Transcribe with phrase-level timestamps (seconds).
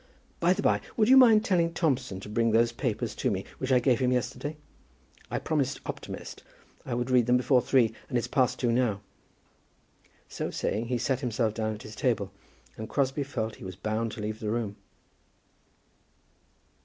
[0.39, 3.71] By the by, would you mind telling Thompson to bring those papers to me which
[3.71, 4.57] I gave him yesterday?
[5.29, 6.41] I promised Optimist
[6.87, 9.01] I would read them before three, and it's past two now."
[10.27, 12.31] So saying he sat himself down at his table,
[12.77, 14.75] and Crosbie felt that he was bound to leave the room.